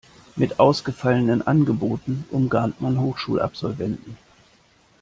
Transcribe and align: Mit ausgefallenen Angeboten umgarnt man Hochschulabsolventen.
Mit 0.35 0.59
ausgefallenen 0.59 1.45
Angeboten 1.45 2.25
umgarnt 2.31 2.81
man 2.81 2.99
Hochschulabsolventen. 2.99 4.17